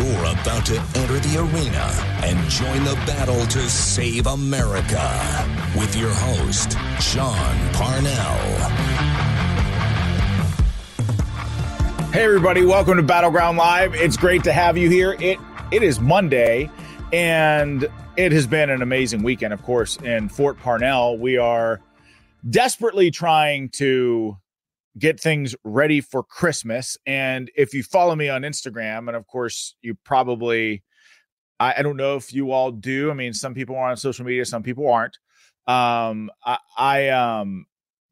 [0.00, 1.92] You're about to enter the arena
[2.24, 4.96] and join the battle to save America
[5.76, 8.38] with your host, Sean Parnell.
[12.12, 13.94] Hey everybody, welcome to Battleground Live.
[13.94, 15.18] It's great to have you here.
[15.20, 15.38] It
[15.70, 16.70] it is Monday
[17.12, 21.18] and it has been an amazing weekend of course in Fort Parnell.
[21.18, 21.82] We are
[22.48, 24.38] desperately trying to
[24.98, 26.96] get things ready for Christmas.
[27.06, 30.82] And if you follow me on Instagram, and of course, you probably,
[31.58, 33.10] I, I don't know if you all do.
[33.10, 35.16] I mean, some people are on social media, some people aren't.
[35.66, 37.66] Um, I, I um,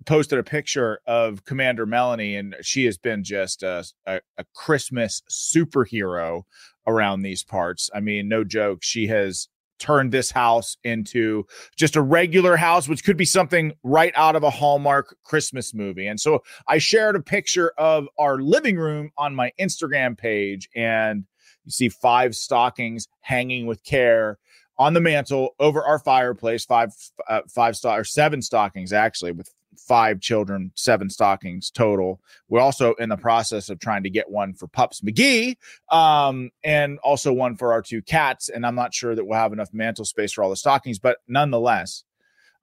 [0.07, 5.23] posted a picture of Commander Melanie, and she has been just a, a, a Christmas
[5.31, 6.43] superhero
[6.87, 7.91] around these parts.
[7.95, 8.79] I mean, no joke.
[8.83, 11.47] She has turned this house into
[11.77, 16.07] just a regular house, which could be something right out of a Hallmark Christmas movie.
[16.07, 21.25] And so I shared a picture of our living room on my Instagram page, and
[21.65, 24.39] you see five stockings hanging with care
[24.79, 26.65] on the mantle over our fireplace.
[26.65, 26.93] Five,
[27.29, 32.21] uh, five stock or seven stockings actually with five children, seven stockings total.
[32.49, 35.57] We're also in the process of trying to get one for Pups McGee,
[35.91, 38.49] um, and also one for our two cats.
[38.49, 41.19] And I'm not sure that we'll have enough mantle space for all the stockings, but
[41.27, 42.05] nonetheless,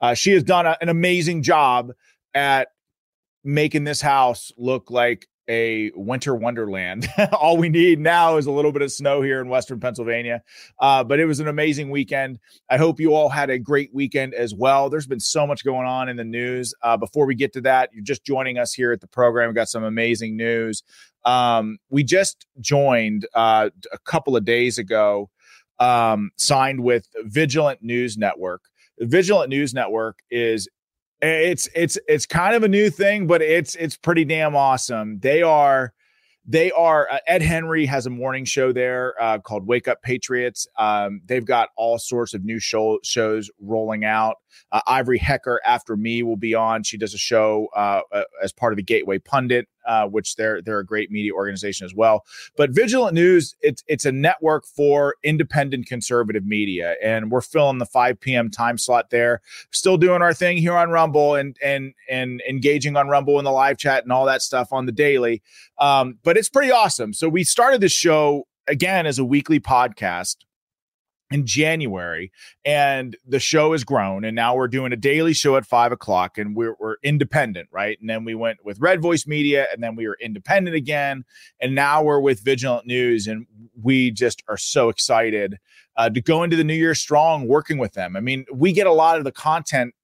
[0.02, 1.92] uh, she has done a, an amazing job
[2.34, 2.70] at
[3.44, 7.08] making this house look like a winter wonderland.
[7.34, 10.42] All we need now is a little bit of snow here in Western Pennsylvania.
[10.80, 12.40] Uh, but it was an amazing weekend.
[12.70, 14.90] I hope you all had a great weekend as well.
[14.90, 16.74] There's been so much going on in the news.
[16.82, 19.50] Uh, before we get to that, you're just joining us here at the program.
[19.50, 20.84] We got some amazing news.
[21.26, 25.30] Um, we just joined uh, a couple of days ago,
[25.80, 28.64] um, signed with Vigilant News Network.
[29.00, 30.70] Vigilant News Network is
[31.22, 35.20] it's it's it's kind of a new thing, but it's it's pretty damn awesome.
[35.20, 35.94] They are
[36.48, 40.68] they are uh, Ed Henry has a morning show there uh, called Wake Up Patriots.
[40.78, 44.38] Um, they've got all sorts of new show, shows rolling out.
[44.72, 46.84] Uh, Ivory Hecker after me will be on.
[46.84, 50.62] She does a show uh, uh, as part of the Gateway Pundit, uh, which they're
[50.62, 52.26] they're a great media organization as well.
[52.58, 57.86] But Vigilant News, it's it's a network for independent conservative media, and we're filling the
[57.86, 58.50] 5 p.m.
[58.50, 59.42] time slot there.
[59.72, 63.52] Still doing our thing here on Rumble and and and engaging on Rumble in the
[63.52, 65.42] live chat and all that stuff on the daily.
[65.78, 67.14] Um, but it's pretty awesome.
[67.14, 70.38] So we started this show again as a weekly podcast
[71.32, 72.32] in January,
[72.64, 74.24] and the show has grown.
[74.24, 77.98] And now we're doing a daily show at five o'clock, and we're, we're independent, right?
[78.00, 81.26] And then we went with Red Voice Media, and then we were independent again.
[81.60, 83.48] And now we're with Vigilant News, and
[83.82, 85.58] we just are so excited
[85.98, 88.16] uh, to go into the new year strong working with them.
[88.16, 89.96] I mean, we get a lot of the content.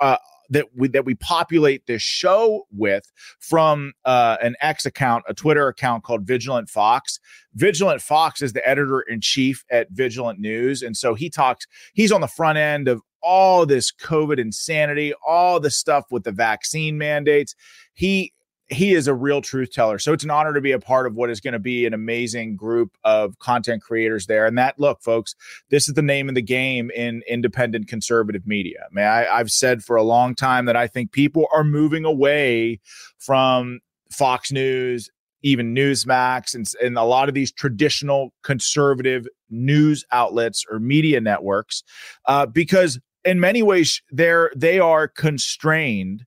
[0.00, 0.16] Uh,
[0.50, 3.10] that we that we populate this show with
[3.40, 7.20] from uh, an X account, a Twitter account called Vigilant Fox.
[7.54, 11.66] Vigilant Fox is the editor in chief at Vigilant News, and so he talks.
[11.92, 16.32] He's on the front end of all this COVID insanity, all the stuff with the
[16.32, 17.54] vaccine mandates.
[17.94, 18.32] He
[18.70, 19.98] he is a real truth teller.
[19.98, 21.94] So it's an honor to be a part of what is going to be an
[21.94, 24.44] amazing group of content creators there.
[24.46, 25.34] And that, look, folks,
[25.70, 28.80] this is the name of the game in independent conservative media.
[28.84, 32.04] I mean, I, I've said for a long time that I think people are moving
[32.04, 32.80] away
[33.18, 33.80] from
[34.10, 35.10] Fox News,
[35.42, 41.82] even Newsmax, and, and a lot of these traditional conservative news outlets or media networks,
[42.26, 46.26] uh, because in many ways they're they are constrained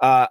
[0.00, 0.26] uh,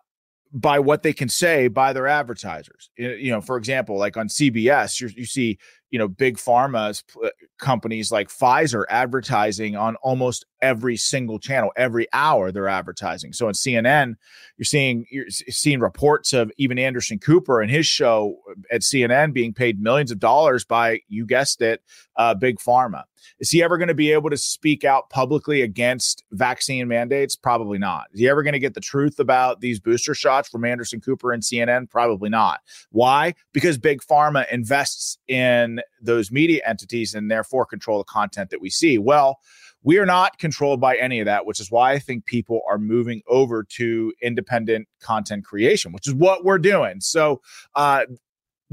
[0.51, 2.90] by what they can say by their advertisers.
[2.98, 5.60] You know, for example, like on CBS, you see,
[5.92, 7.30] you know, big pharma uh,
[7.60, 13.33] companies like Pfizer advertising on almost every single channel, every hour they're advertising.
[13.33, 14.15] So on CNN,
[14.57, 18.38] you're seeing you're seeing reports of even Anderson Cooper and his show
[18.71, 21.81] at CNN being paid millions of dollars by you guessed it,
[22.15, 23.03] uh, big pharma.
[23.39, 27.35] Is he ever going to be able to speak out publicly against vaccine mandates?
[27.35, 28.07] Probably not.
[28.13, 31.31] Is he ever going to get the truth about these booster shots from Anderson Cooper
[31.31, 31.89] and CNN?
[31.89, 32.61] Probably not.
[32.91, 33.35] Why?
[33.53, 38.69] Because big pharma invests in those media entities and therefore control the content that we
[38.69, 38.97] see.
[38.97, 39.39] Well,
[39.84, 42.78] we are not controlled by any of that, which is why I think people are
[42.78, 47.00] moving over to independent content creation, which is what we're doing.
[47.00, 47.42] So,
[47.76, 48.06] uh,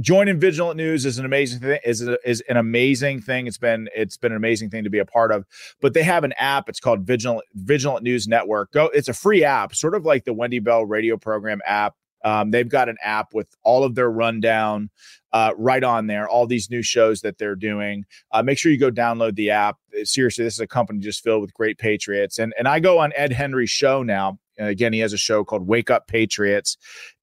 [0.00, 1.78] joining Vigilant News is an amazing thing.
[1.84, 3.46] is is an amazing thing.
[3.46, 5.44] It's been it's been an amazing thing to be a part of.
[5.80, 6.68] But they have an app.
[6.68, 8.72] It's called Vigilant Vigilant News Network.
[8.72, 8.86] Go.
[8.86, 11.94] It's a free app, sort of like the Wendy Bell radio program app.
[12.26, 14.90] Um, they've got an app with all of their rundown
[15.32, 18.04] uh, right on there, all these new shows that they're doing.
[18.32, 19.76] Uh, make sure you go download the app.
[20.02, 22.40] Seriously, this is a company just filled with great patriots.
[22.40, 24.40] And and I go on Ed Henry's show now.
[24.58, 26.76] again, he has a show called Wake Up Patriots.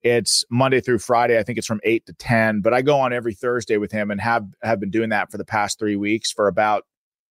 [0.04, 1.38] It's Monday through Friday.
[1.38, 2.62] I think it's from eight to ten.
[2.62, 5.38] But I go on every Thursday with him and have have been doing that for
[5.38, 6.86] the past three weeks for about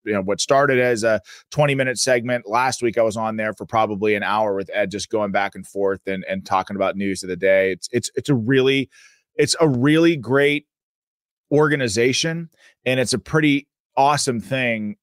[0.04, 1.20] you know what started as a
[1.50, 4.90] 20 minute segment last week i was on there for probably an hour with ed
[4.90, 8.10] just going back and forth and and talking about news of the day it's it's
[8.14, 8.88] it's a really
[9.36, 10.66] it's a really great
[11.50, 12.48] organization
[12.84, 14.96] and it's a pretty awesome thing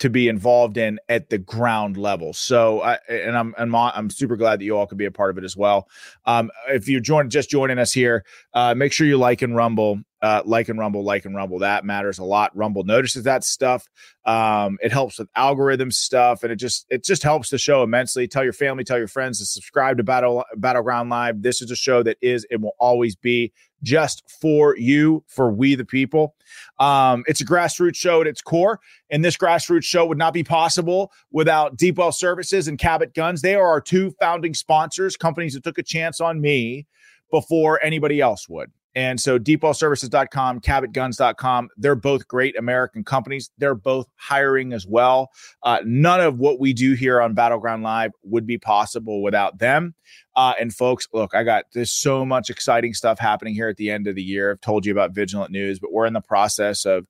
[0.00, 2.32] to be involved in at the ground level.
[2.32, 5.30] So, I, and I'm, I'm I'm super glad that you all could be a part
[5.30, 5.88] of it as well.
[6.24, 8.24] Um, if you're joining, just joining us here,
[8.54, 11.60] uh, make sure you like and rumble uh, like and rumble, like and rumble.
[11.60, 12.56] That matters a lot.
[12.56, 13.88] Rumble notices that stuff.
[14.24, 18.28] Um, it helps with algorithm stuff, and it just it just helps the show immensely.
[18.28, 21.42] Tell your family, tell your friends to subscribe to Battle Battleground Live.
[21.42, 23.52] This is a show that is and will always be
[23.82, 26.34] just for you, for we the people.
[26.78, 30.44] Um, it's a grassroots show at its core, and this grassroots show would not be
[30.44, 33.40] possible without Deepwell Services and Cabot Guns.
[33.40, 36.86] They are our two founding sponsors, companies that took a chance on me
[37.30, 38.70] before anybody else would.
[38.94, 43.50] And so deepwellservices.com, cabotguns.com, they're both great American companies.
[43.58, 45.30] They're both hiring as well.
[45.62, 49.94] Uh, none of what we do here on Battleground Live would be possible without them.
[50.36, 53.90] Uh, and folks, look, I got there's so much exciting stuff happening here at the
[53.90, 54.52] end of the year.
[54.52, 57.06] I've told you about Vigilant News, but we're in the process of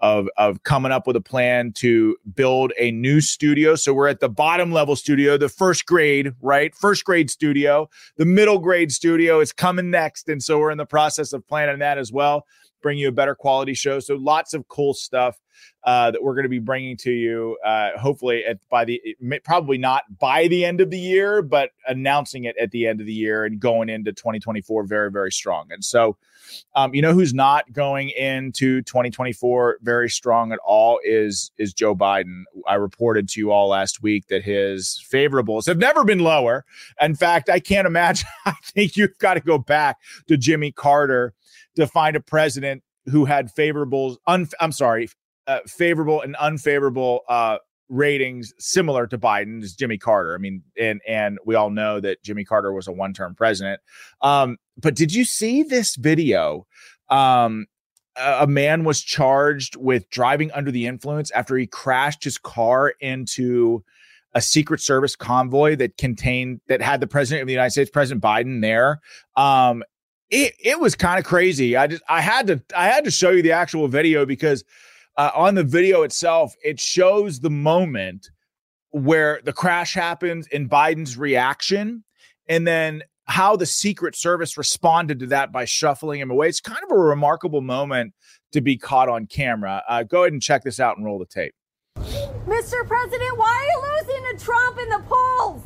[0.00, 3.76] of of coming up with a plan to build a new studio.
[3.76, 6.74] So we're at the bottom level studio, the first grade, right?
[6.74, 7.88] First grade studio.
[8.16, 11.78] The middle grade studio is coming next, and so we're in the process of planning
[11.78, 12.44] that as well.
[12.84, 13.98] Bring you a better quality show.
[13.98, 15.40] So lots of cool stuff
[15.84, 17.56] uh, that we're going to be bringing to you.
[17.64, 19.00] Uh, hopefully, at by the
[19.42, 23.06] probably not by the end of the year, but announcing it at the end of
[23.06, 25.66] the year and going into 2024 very very strong.
[25.70, 26.16] And so,
[26.74, 31.94] um, you know, who's not going into 2024 very strong at all is is Joe
[31.94, 32.44] Biden.
[32.66, 36.64] I reported to you all last week that his favorables have never been lower.
[37.00, 38.28] In fact, I can't imagine.
[38.46, 39.98] I think you've got to go back
[40.28, 41.34] to Jimmy Carter
[41.76, 44.16] to find a president who had favorables.
[44.26, 45.08] Un, I'm sorry,
[45.46, 50.34] uh, favorable and unfavorable uh, ratings similar to Biden's Jimmy Carter.
[50.34, 53.80] I mean, and and we all know that Jimmy Carter was a one-term president.
[54.20, 56.66] Um, but did you see this video?
[57.10, 57.66] Um,
[58.16, 63.84] a man was charged with driving under the influence after he crashed his car into
[64.34, 68.22] a secret service convoy that contained that had the president of the United States, President
[68.22, 69.00] Biden, there.
[69.36, 69.82] Um,
[70.34, 71.76] it it was kind of crazy.
[71.76, 74.64] I just I had to I had to show you the actual video because
[75.16, 78.30] uh, on the video itself, it shows the moment
[78.90, 82.02] where the crash happens and Biden's reaction,
[82.48, 86.48] and then how the Secret Service responded to that by shuffling him away.
[86.48, 88.12] It's kind of a remarkable moment
[88.52, 89.82] to be caught on camera.
[89.88, 91.54] Uh, go ahead and check this out and roll the tape.
[91.96, 92.86] Mr.
[92.86, 95.62] President, why are you losing to Trump in the polls?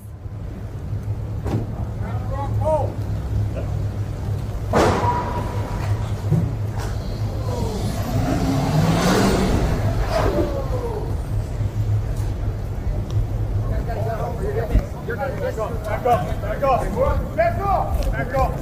[15.09, 18.59] Back off, back off, back off, back off, back off.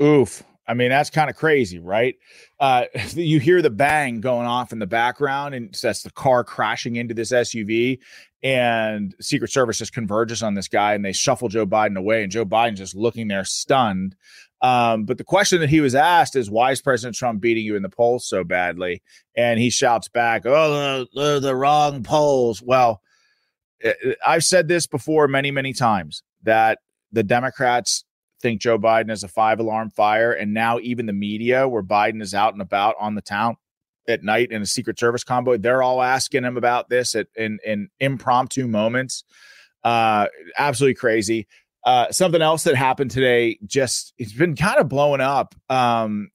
[0.00, 0.48] Oof.
[0.68, 2.14] I mean, that's kind of crazy, right?
[2.60, 2.84] Uh,
[3.14, 7.14] you hear the bang going off in the background, and that's the car crashing into
[7.14, 7.98] this SUV.
[8.42, 12.22] And Secret Service just converges on this guy and they shuffle Joe Biden away.
[12.22, 14.14] And Joe Biden's just looking there stunned.
[14.60, 17.74] Um, but the question that he was asked is, why is President Trump beating you
[17.74, 19.02] in the polls so badly?
[19.36, 22.62] And he shouts back, oh, they're the wrong polls.
[22.62, 23.00] Well,
[24.24, 26.78] I've said this before many, many times that
[27.12, 28.04] the Democrats
[28.40, 30.32] think Joe Biden is a five alarm fire.
[30.32, 33.56] And now even the media, where Biden is out and about on the town
[34.06, 37.58] at night in a Secret Service combo, they're all asking him about this at, in,
[37.64, 39.24] in impromptu moments.
[39.84, 40.26] Uh,
[40.56, 41.46] absolutely crazy.
[41.84, 45.54] Uh, something else that happened today, just it's been kind of blowing up.
[45.70, 46.30] Um,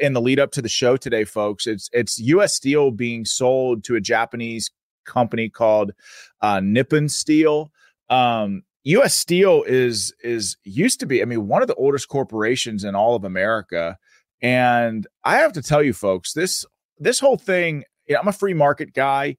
[0.00, 2.54] in the lead up to the show today, folks, it's it's U.S.
[2.54, 4.70] Steel being sold to a Japanese
[5.04, 5.92] company called
[6.40, 7.70] uh, Nippon Steel.
[8.08, 9.14] Um, U.S.
[9.14, 13.16] Steel is is used to be, I mean, one of the oldest corporations in all
[13.16, 13.96] of America.
[14.42, 16.64] And I have to tell you, folks, this
[16.98, 17.84] this whole thing.
[18.06, 19.36] You know, I'm a free market guy,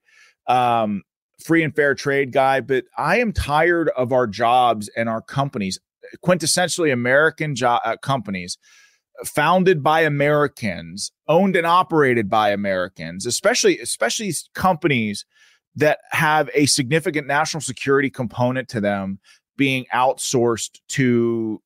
[0.48, 1.04] um,
[1.44, 5.80] free and fair trade guy, but I am tired of our jobs and our companies,
[6.26, 8.58] quintessentially American jo- uh, companies,
[9.24, 15.26] founded by Americans, owned and operated by Americans, especially especially companies
[15.76, 19.20] that have a significant national security component to them
[19.58, 21.62] being outsourced to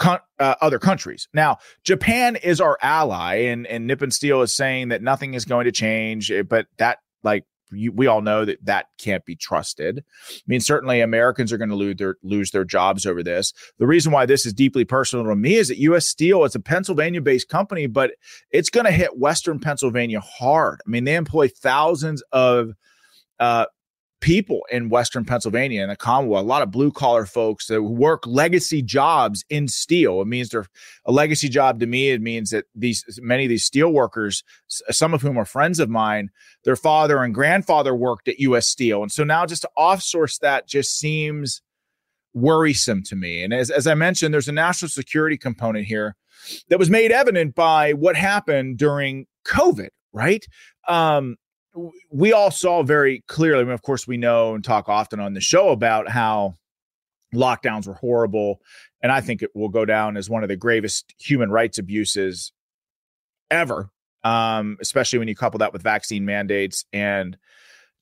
[0.00, 1.28] uh, other countries.
[1.32, 5.64] Now, Japan is our ally, and and Nippon Steel is saying that nothing is going
[5.64, 10.04] to change, eh, but that like you, we all know that that can't be trusted.
[10.30, 13.52] I mean, certainly Americans are going to lose their lose their jobs over this.
[13.78, 16.06] The reason why this is deeply personal to me is that U.S.
[16.06, 18.12] Steel is a Pennsylvania-based company, but
[18.50, 20.80] it's going to hit Western Pennsylvania hard.
[20.86, 22.72] I mean, they employ thousands of
[23.42, 23.66] uh,
[24.20, 28.24] people in Western Pennsylvania and the Commonwealth, a lot of blue collar folks that work
[28.24, 30.22] legacy jobs in steel.
[30.22, 30.68] It means they're
[31.04, 32.10] a legacy job to me.
[32.10, 35.90] It means that these many of these steel workers, some of whom are friends of
[35.90, 36.30] mine,
[36.62, 38.68] their father and grandfather worked at U.S.
[38.68, 41.60] Steel, and so now just to offsource that just seems
[42.32, 43.42] worrisome to me.
[43.42, 46.14] And as as I mentioned, there's a national security component here
[46.68, 49.88] that was made evident by what happened during COVID.
[50.12, 50.46] Right.
[50.86, 51.38] Um,
[52.10, 53.60] we all saw very clearly.
[53.60, 56.56] I mean, of course, we know and talk often on the show about how
[57.34, 58.60] lockdowns were horrible.
[59.02, 62.52] And I think it will go down as one of the gravest human rights abuses
[63.50, 63.90] ever,
[64.22, 67.36] um, especially when you couple that with vaccine mandates and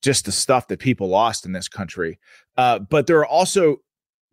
[0.03, 2.19] just the stuff that people lost in this country.
[2.57, 3.77] Uh, but there are also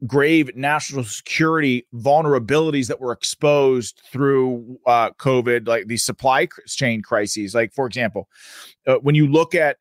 [0.06, 7.56] grave national security vulnerabilities that were exposed through uh, COVID, like these supply chain crises.
[7.56, 8.28] Like, for example,
[8.86, 9.78] uh, when you look at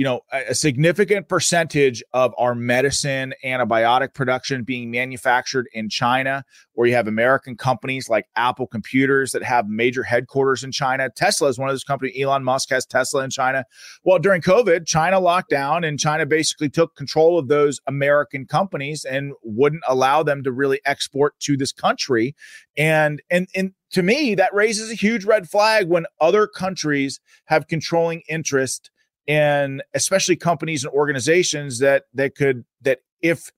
[0.00, 6.42] you know, a, significant percentage of our medicine antibiotic production being manufactured in China,
[6.72, 11.10] or you have American companies like Apple Computers that have major headquarters in China.
[11.14, 12.16] Tesla is one of those companies.
[12.18, 13.66] Elon Musk has Tesla in China.
[14.02, 19.04] Well, during COVID, China locked down and China basically took control of those American companies
[19.04, 22.34] and wouldn't allow them to really export to this country.
[22.74, 27.68] And and and to me, that raises a huge red flag when other countries have
[27.68, 28.90] controlling interest
[29.30, 33.52] and especially companies and organizations that that could that if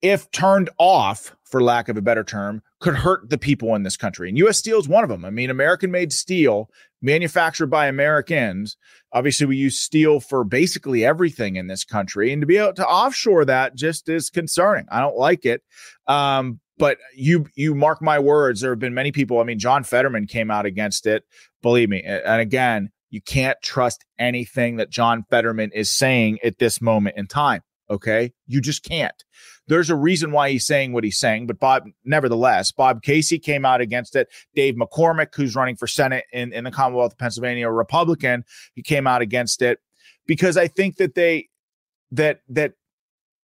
[0.00, 3.96] if turned off for lack of a better term could hurt the people in this
[3.96, 4.28] country.
[4.28, 4.56] And U.S.
[4.58, 6.70] Steel is one of them i mean american made steel
[7.02, 8.76] manufactured by americans.
[9.12, 12.32] Obviously we use steel for basically everything in this country.
[12.32, 14.86] And to be able to offshore that just is concerning.
[14.88, 15.64] I don't like it.
[16.06, 19.84] Um, but you you mark my words there have been many people i mean john
[19.84, 21.24] fetterman came out against it
[21.60, 22.02] believe me.
[22.02, 27.26] And again you can't trust anything that John Fetterman is saying at this moment in
[27.26, 27.62] time.
[27.90, 28.32] Okay.
[28.46, 29.24] You just can't.
[29.66, 33.64] There's a reason why he's saying what he's saying, but Bob, nevertheless, Bob Casey came
[33.64, 34.28] out against it.
[34.54, 38.82] Dave McCormick, who's running for Senate in, in the Commonwealth of Pennsylvania, a Republican, he
[38.82, 39.80] came out against it
[40.26, 41.48] because I think that they,
[42.12, 42.74] that, that,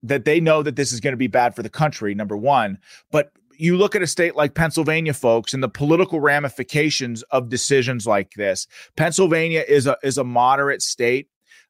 [0.03, 2.79] that they know that this is going to be bad for the country, number one.
[3.11, 3.31] But
[3.63, 8.31] you look at a state like Pennsylvania, folks, and the political ramifications of decisions like
[8.35, 8.67] this.
[8.97, 11.29] Pennsylvania is a is a moderate state,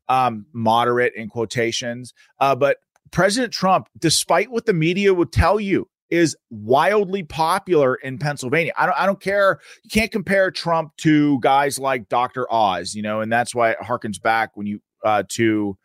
[0.10, 2.78] um, moderate in quotations, uh, but
[3.12, 8.74] President Trump, despite what the media would tell you, is wildly popular in Pennsylvania.
[8.76, 9.60] I don't I don't care.
[9.84, 12.52] You can't compare Trump to guys like Dr.
[12.52, 15.78] Oz, you know, and that's why it harkens back when you uh, to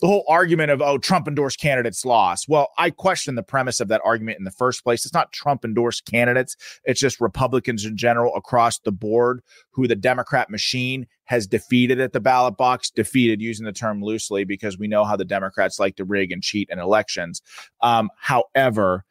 [0.00, 2.46] the whole argument of oh Trump endorsed candidates lost.
[2.48, 5.04] Well, I question the premise of that argument in the first place.
[5.04, 6.56] It's not Trump endorsed candidates.
[6.84, 12.12] It's just Republicans in general across the board who the Democrat machine has defeated at
[12.12, 12.90] the ballot box.
[12.90, 16.42] Defeated using the term loosely because we know how the Democrats like to rig and
[16.42, 17.42] cheat in elections.
[17.80, 19.04] Um, however,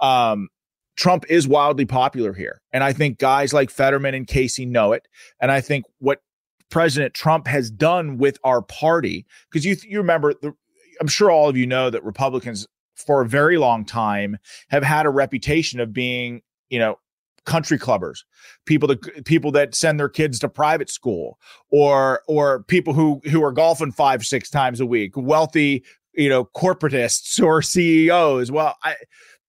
[0.00, 0.48] um,
[0.96, 2.62] Trump is wildly popular here.
[2.72, 5.06] And I think guys like Fetterman and Casey know it.
[5.40, 6.20] And I think what
[6.70, 9.26] President Trump has done with our party.
[9.50, 10.54] Because you you remember, the,
[11.00, 15.06] I'm sure all of you know that Republicans for a very long time have had
[15.06, 16.98] a reputation of being, you know,
[17.44, 18.24] country clubbers,
[18.64, 21.38] people that people that send their kids to private school,
[21.70, 26.44] or or people who who are golfing five six times a week, wealthy, you know,
[26.44, 28.50] corporatists or CEOs.
[28.50, 28.96] Well, I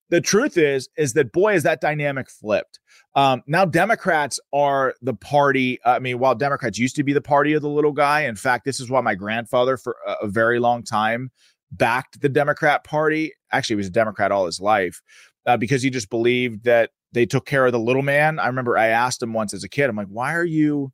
[0.09, 2.79] the truth is is that boy is that dynamic flipped.
[3.15, 7.53] Um, now democrats are the party i mean while democrats used to be the party
[7.53, 10.83] of the little guy in fact this is why my grandfather for a, very long
[10.83, 11.31] time
[11.71, 13.33] backed the democrat party.
[13.51, 15.01] Actually he was a democrat all his life
[15.45, 18.39] uh, because he just believed that they took care of the little man.
[18.39, 20.91] I remember i asked him once as a kid i'm like why are you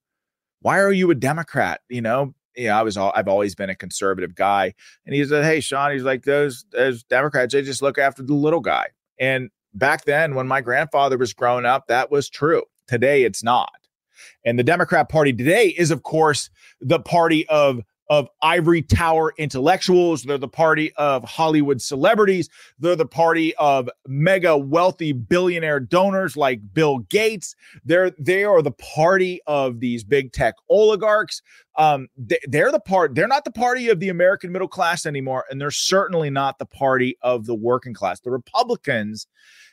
[0.64, 1.82] why are you a democrat?
[1.90, 2.34] You know?
[2.56, 4.74] Yeah, I was all, I've always been a conservative guy.
[5.06, 8.34] And he said, Hey, Sean, he's like, those, those Democrats, they just look after the
[8.34, 8.88] little guy.
[9.20, 12.64] And back then, when my grandfather was growing up, that was true.
[12.88, 13.72] Today, it's not.
[14.46, 16.50] And the Democrat Party today is, of course,
[16.82, 20.24] the party of of ivory tower intellectuals.
[20.24, 22.50] They're the party of Hollywood celebrities.
[22.80, 27.56] They're the party of mega wealthy billionaire donors like Bill Gates.
[27.86, 31.42] They're they are the party of these big tech oligarchs.
[31.78, 33.16] Um, they, they're the part.
[33.16, 36.66] They're not the party of the American middle class anymore, and they're certainly not the
[36.66, 38.20] party of the working class.
[38.20, 39.28] The Republicans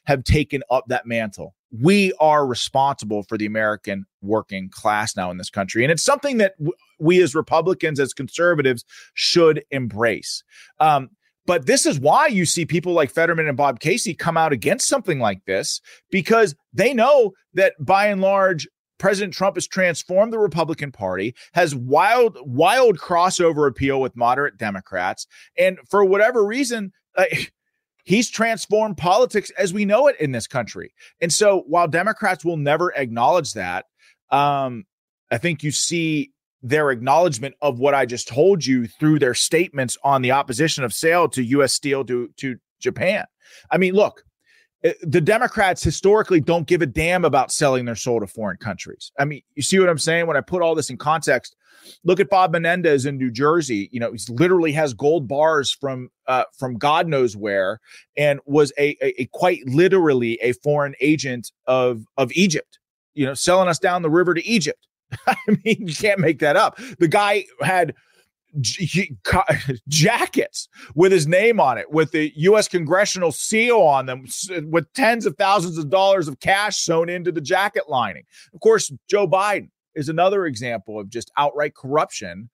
[0.05, 5.37] have taken up that mantle we are responsible for the American working class now in
[5.37, 5.85] this country.
[5.85, 6.55] And it's something that
[7.01, 10.43] we as Republicans, as conservatives, should embrace.
[10.79, 11.11] Um,
[11.47, 14.87] but this is why you see people like Fetterman and Bob Casey come out against
[14.87, 15.81] something like this
[16.11, 21.75] because they know that by and large, President Trump has transformed the Republican Party, has
[21.75, 25.27] wild, wild crossover appeal with moderate Democrats.
[25.59, 27.25] And for whatever reason, uh,
[28.05, 30.93] He's transformed politics as we know it in this country.
[31.21, 33.87] And so while Democrats will never acknowledge that,
[34.31, 34.85] um,
[35.31, 39.97] I think you see their acknowledgement of what I just told you through their statements
[40.05, 41.73] on the opposition of sale to U.S.
[41.73, 43.25] steel to, to Japan.
[43.71, 44.25] I mean, look,
[44.85, 49.13] eh, the Democrats historically don't give a damn about selling their soul to foreign countries.
[49.19, 50.27] I mean, you see what I'm saying?
[50.27, 51.57] When I put all this in context,
[52.05, 53.89] Look at Bob Menendez in New Jersey.
[53.93, 57.81] You know, he literally has gold bars from uh, from God knows where,
[58.17, 62.79] and was a, a, a quite literally a foreign agent of of Egypt.
[63.15, 64.87] You know, selling us down the river to Egypt.
[65.27, 66.79] I mean, you can't make that up.
[66.99, 67.95] The guy had
[68.61, 69.17] j-
[69.89, 72.69] jackets with his name on it, with the U.S.
[72.69, 74.25] congressional seal on them,
[74.71, 78.25] with tens of thousands of dollars of cash sewn into the jacket lining.
[78.55, 82.51] Of course, Joe Biden is another example of just outright corruption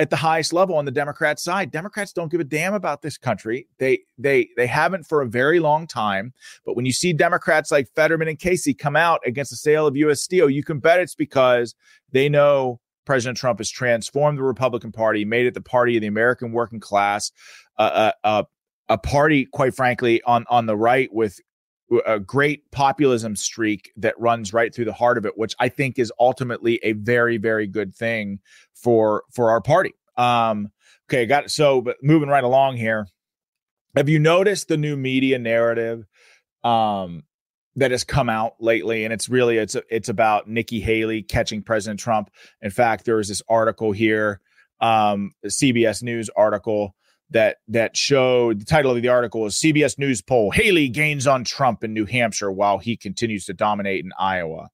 [0.00, 1.70] at the highest level on the Democrat side.
[1.70, 3.68] Democrats don't give a damn about this country.
[3.78, 6.32] They they they haven't for a very long time.
[6.64, 9.96] But when you see Democrats like Fetterman and Casey come out against the sale of
[9.96, 10.22] U.S.
[10.22, 11.74] Steel, you can bet it's because
[12.12, 16.06] they know President Trump has transformed the Republican Party, made it the party of the
[16.06, 17.30] American working class,
[17.78, 18.42] uh, uh, uh,
[18.88, 21.38] a party, quite frankly, on on the right with
[22.06, 25.98] a great populism streak that runs right through the heart of it, which I think
[25.98, 28.40] is ultimately a very, very good thing
[28.74, 29.92] for for our party.
[30.16, 30.70] Um,
[31.08, 31.50] okay, got it.
[31.50, 33.08] So, but moving right along here,
[33.96, 36.06] have you noticed the new media narrative
[36.62, 37.24] um,
[37.76, 39.04] that has come out lately?
[39.04, 42.30] And it's really it's it's about Nikki Haley catching President Trump.
[42.62, 44.40] In fact, there was this article here,
[44.80, 46.94] um, CBS News article
[47.30, 51.44] that that showed the title of the article is CBS News poll Haley gains on
[51.44, 54.70] Trump in New Hampshire while he continues to dominate in Iowa.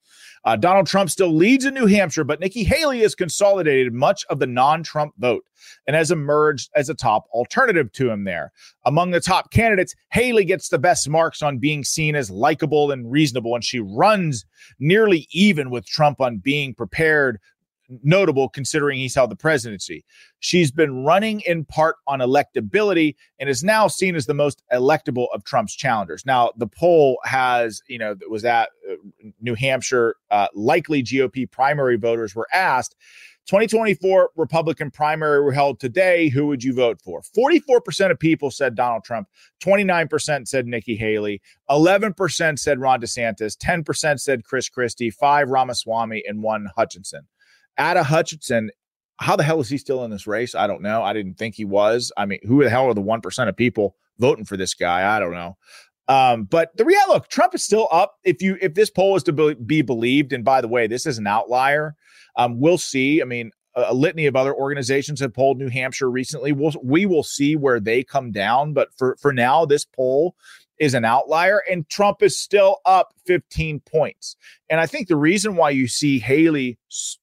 [0.46, 4.38] Uh, Donald Trump still leads in New Hampshire, but Nikki Haley has consolidated much of
[4.38, 5.42] the non-Trump vote
[5.88, 8.52] and has emerged as a top alternative to him there.
[8.84, 13.10] Among the top candidates, Haley gets the best marks on being seen as likable and
[13.10, 14.46] reasonable, and she runs
[14.78, 17.40] nearly even with Trump on being prepared
[18.02, 20.04] notable considering he's held the presidency.
[20.40, 25.26] She's been running in part on electability and is now seen as the most electable
[25.32, 26.24] of Trump's challengers.
[26.26, 28.94] Now, the poll has, you know, was that uh,
[29.40, 32.96] New Hampshire uh, likely GOP primary voters were asked.
[33.46, 36.28] 2024 Republican primary were held today.
[36.28, 37.22] Who would you vote for?
[37.22, 39.28] 44% of people said Donald Trump,
[39.62, 46.42] 29% said Nikki Haley, 11% said Ron DeSantis, 10% said Chris Christie, 5 Ramaswamy, and
[46.42, 47.28] 1 Hutchinson.
[47.78, 48.70] Asa Hutchinson
[49.18, 50.54] how the hell is he still in this race?
[50.54, 51.02] I don't know.
[51.02, 52.12] I didn't think he was.
[52.16, 55.16] I mean, who the hell are the 1% of people voting for this guy?
[55.16, 55.56] I don't know.
[56.08, 58.16] Um, but the reality, look, Trump is still up.
[58.22, 61.04] If you if this poll is to be, be believed, and by the way, this
[61.04, 61.96] is an outlier.
[62.36, 63.20] Um, we'll see.
[63.20, 66.52] I mean, a, a, litany of other organizations have polled New Hampshire recently.
[66.52, 68.72] We'll we will see where they come down.
[68.72, 70.36] But for for now, this poll
[70.78, 74.36] is an outlier, and Trump is still up 15 points.
[74.68, 76.78] And I think the reason why you see Haley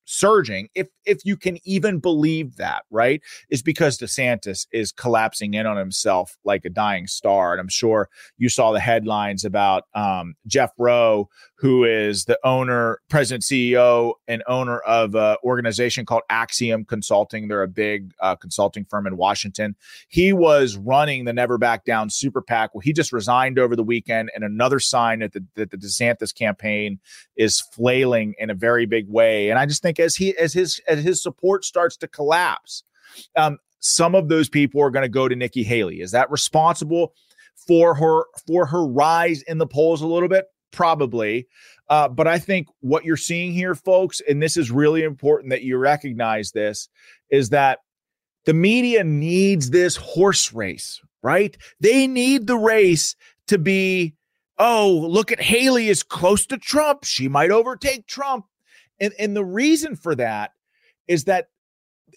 [0.05, 5.65] surging, if if you can even believe that, right, is because DeSantis is collapsing in
[5.65, 7.51] on himself like a dying star.
[7.51, 12.99] And I'm sure you saw the headlines about um, Jeff Roe, who is the owner,
[13.09, 17.47] president, CEO, and owner of an organization called Axiom Consulting.
[17.47, 19.75] They're a big uh, consulting firm in Washington.
[20.07, 22.73] He was running the Never Back Down Super PAC.
[22.73, 26.33] Well, he just resigned over the weekend, and another sign that the, that the DeSantis
[26.33, 26.99] campaign
[27.35, 29.49] is flailing in a very big way.
[29.49, 32.83] And I just think as he as his as his support starts to collapse,
[33.35, 36.01] um, some of those people are going to go to Nikki Haley.
[36.01, 37.13] Is that responsible
[37.67, 40.45] for her for her rise in the polls a little bit?
[40.71, 41.47] Probably.
[41.89, 45.61] Uh, but I think what you're seeing here, folks, and this is really important that
[45.61, 46.89] you recognize this,
[47.29, 47.79] is that
[48.45, 51.55] the media needs this horse race, right?
[51.79, 53.15] They need the race
[53.47, 54.15] to be
[54.57, 57.03] oh, look at Haley is close to Trump.
[57.03, 58.45] She might overtake Trump.
[58.99, 60.51] And, and the reason for that
[61.07, 61.47] is that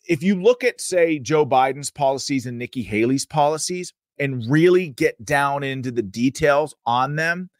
[0.09, 5.25] if you look at, say, Joe Biden's policies and Nikki Haley's policies and really get
[5.25, 7.51] down into the details on them,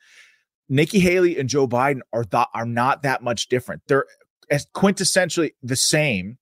[0.69, 3.83] Nikki Haley and Joe Biden are th- are not that much different.
[3.87, 4.07] They're
[4.75, 6.39] quintessentially the same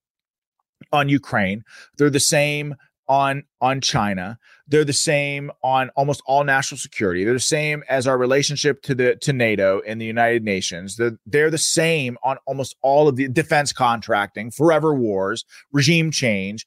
[0.92, 1.64] on Ukraine.
[1.96, 2.74] They're the same
[3.08, 4.38] on on China.
[4.66, 7.24] They're the same on almost all national security.
[7.24, 10.96] They're the same as our relationship to the to NATO and the United Nations.
[10.96, 16.66] They're, they're the same on almost all of the defense contracting, forever wars, regime change.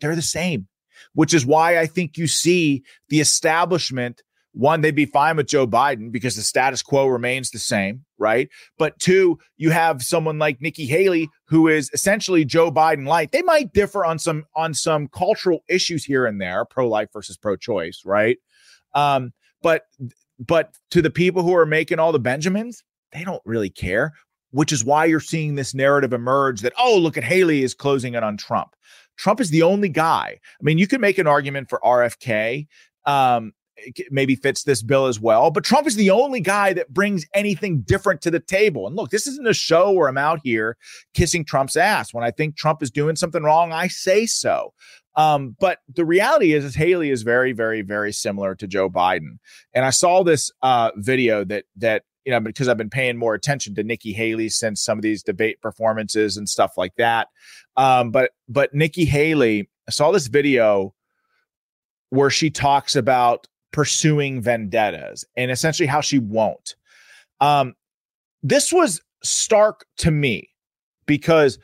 [0.00, 0.68] They're the same,
[1.14, 5.66] which is why I think you see the establishment one, they'd be fine with Joe
[5.66, 8.48] Biden because the status quo remains the same, right?
[8.78, 13.32] But two, you have someone like Nikki Haley who is essentially Joe Biden light.
[13.32, 18.02] They might differ on some on some cultural issues here and there, pro-life versus pro-choice,
[18.04, 18.38] right?
[18.94, 19.32] Um,
[19.62, 19.82] but
[20.38, 22.82] but to the people who are making all the Benjamins,
[23.12, 24.12] they don't really care,
[24.50, 28.14] which is why you're seeing this narrative emerge that, oh, look at Haley is closing
[28.14, 28.74] it on Trump.
[29.16, 30.38] Trump is the only guy.
[30.38, 32.66] I mean, you could make an argument for RFK.
[33.04, 33.52] Um,
[34.10, 35.50] maybe fits this bill as well.
[35.50, 38.86] But Trump is the only guy that brings anything different to the table.
[38.86, 40.76] And look, this isn't a show where I'm out here
[41.14, 42.12] kissing Trump's ass.
[42.12, 44.72] When I think Trump is doing something wrong, I say so.
[45.16, 49.38] Um, but the reality is, is Haley is very, very, very similar to Joe Biden.
[49.74, 53.34] And I saw this uh, video that that you know because I've been paying more
[53.34, 57.28] attention to Nikki Haley since some of these debate performances and stuff like that.
[57.76, 60.94] Um, but but Nikki Haley, I saw this video
[62.10, 66.76] where she talks about pursuing vendettas and essentially how she won't.
[67.40, 67.74] Um,
[68.42, 70.48] this was stark to me
[71.06, 71.58] because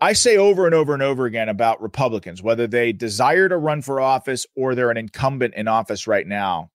[0.00, 3.82] I say over and over and over again about Republicans, whether they desire to run
[3.82, 6.70] for office or they're an incumbent in office right now.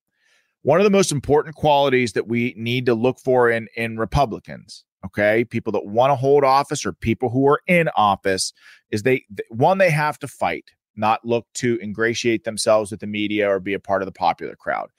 [0.64, 4.84] One of the most important qualities that we need to look for in, in Republicans,
[5.06, 8.52] okay, people that want to hold office or people who are in office,
[8.92, 13.50] is they, one, they have to fight not look to ingratiate themselves with the media
[13.50, 14.90] or be a part of the popular crowd.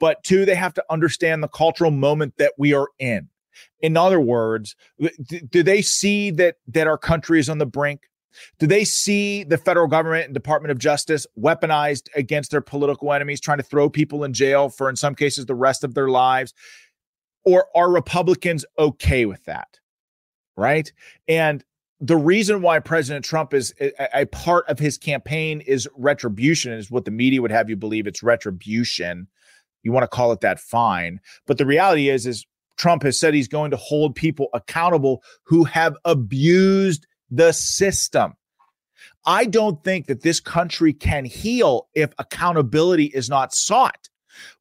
[0.00, 3.28] But two, they have to understand the cultural moment that we are in.
[3.80, 4.76] In other words,
[5.50, 8.08] do they see that that our country is on the brink?
[8.58, 13.40] Do they see the federal government and Department of Justice weaponized against their political enemies,
[13.40, 16.54] trying to throw people in jail for, in some cases, the rest of their lives?
[17.44, 19.80] Or are Republicans okay with that?
[20.56, 20.92] Right.
[21.26, 21.64] And
[22.00, 26.90] the reason why President Trump is a, a, part of his campaign is retribution, is
[26.90, 29.26] what the media would have you believe it's retribution.
[29.82, 31.20] You want to call it that, fine.
[31.46, 35.64] But the reality is, is Trump has said he's going to hold people accountable who
[35.64, 38.34] have abused the system.
[39.26, 44.08] I don't think that this country can heal if accountability is not sought.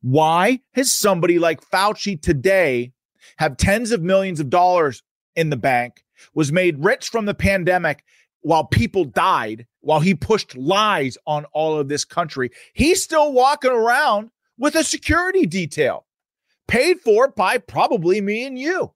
[0.01, 2.93] Why has somebody like Fauci today
[3.37, 5.03] have tens of millions of dollars
[5.35, 8.03] in the bank was made rich from the pandemic
[8.41, 12.49] while people died, while he pushed lies on all of this country.
[12.73, 16.05] He's still walking around with a security detail
[16.67, 18.93] paid for by probably me and you.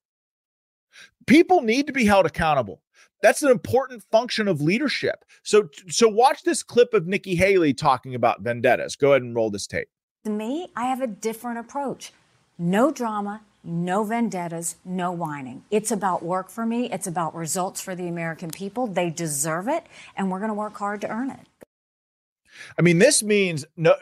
[1.26, 2.82] People need to be held accountable.
[3.22, 5.24] That's an important function of leadership.
[5.44, 8.96] So, so watch this clip of Nikki Haley talking about vendettas.
[8.96, 9.88] Go ahead and roll this tape.
[10.26, 12.12] To me, I have a different approach.
[12.58, 15.64] No drama, no vendettas, no whining.
[15.70, 16.92] It's about work for me.
[16.92, 18.88] It's about results for the American people.
[18.88, 21.48] They deserve it, and we're going to work hard to earn it.
[22.78, 23.96] I mean, this means no.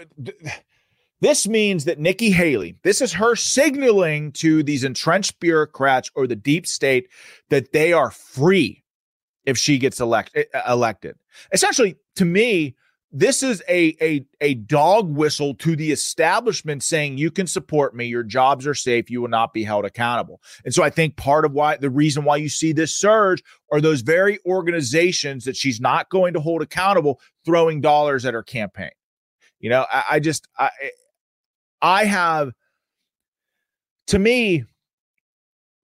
[1.22, 6.36] This means that Nikki Haley, this is her signaling to these entrenched bureaucrats or the
[6.36, 7.10] deep state
[7.50, 8.84] that they are free
[9.44, 11.18] if she gets elect, elected.
[11.52, 12.76] Essentially, to me,
[13.12, 18.06] this is a, a, a dog whistle to the establishment saying you can support me.
[18.06, 19.10] Your jobs are safe.
[19.10, 20.42] You will not be held accountable.
[20.64, 23.82] And so i think part of why the reason why you see this surge are
[23.82, 28.92] those very organizations that she's not going to hold accountable throwing dollars at her campaign.
[29.60, 30.70] You know i, I just i
[31.82, 32.52] i have
[34.08, 34.66] to me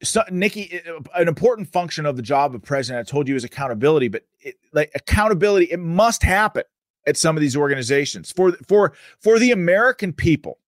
[0.04, 0.82] so, Nikki,
[1.16, 4.10] an important function of the job of president, I told you, is accountability.
[4.10, 6.64] But it, like accountability, it must happen
[7.08, 10.60] at some of these organizations for for for the American people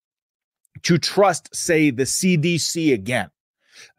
[0.83, 3.29] to trust, say, the CDC again.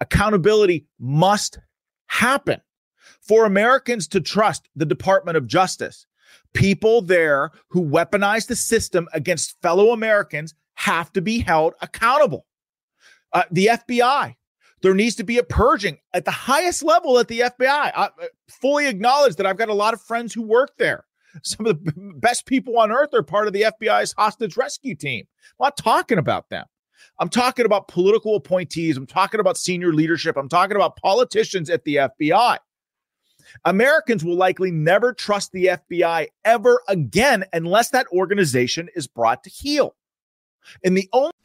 [0.01, 1.59] Accountability must
[2.07, 2.61] happen
[3.21, 6.07] for Americans to trust the Department of Justice.
[6.55, 12.47] People there who weaponize the system against fellow Americans have to be held accountable.
[13.33, 14.35] Uh, the FBI,
[14.81, 17.93] there needs to be a purging at the highest level at the FBI.
[17.95, 18.09] I
[18.49, 21.05] fully acknowledge that I've got a lot of friends who work there.
[21.43, 25.27] Some of the best people on earth are part of the FBI's hostage rescue team.
[25.61, 26.65] I'm not talking about them.
[27.21, 28.97] I'm talking about political appointees.
[28.97, 30.37] I'm talking about senior leadership.
[30.37, 32.59] I'm talking about politicians at the FBI.
[33.65, 39.51] Americans will likely never trust the FBI ever again unless that organization is brought to
[39.51, 39.95] heel.
[40.85, 41.33] And the only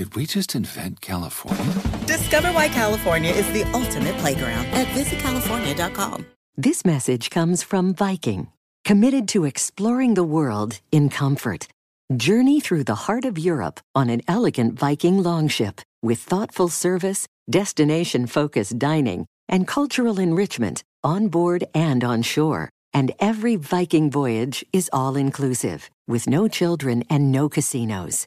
[0.00, 1.74] Did we just invent California?
[2.06, 6.24] Discover why California is the ultimate playground at visitcalifornia.com.
[6.56, 8.48] This message comes from Viking,
[8.82, 11.68] committed to exploring the world in comfort.
[12.16, 18.26] Journey through the heart of Europe on an elegant Viking longship with thoughtful service, destination
[18.26, 22.70] focused dining, and cultural enrichment on board and on shore.
[22.94, 28.26] And every Viking voyage is all inclusive, with no children and no casinos.